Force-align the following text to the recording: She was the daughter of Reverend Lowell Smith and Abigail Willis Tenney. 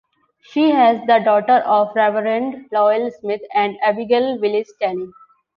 She 0.41 0.73
was 0.73 0.99
the 1.05 1.19
daughter 1.19 1.57
of 1.63 1.91
Reverend 1.95 2.69
Lowell 2.71 3.11
Smith 3.11 3.41
and 3.53 3.77
Abigail 3.83 4.39
Willis 4.39 4.73
Tenney. 4.81 5.11